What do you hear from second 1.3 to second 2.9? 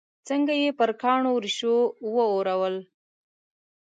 ریشو واورول.